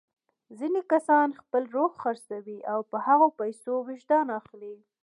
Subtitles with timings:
[0.57, 4.75] ځینې کسان خپل روح خرڅوي او په هغو پیسو وجدان اخلي.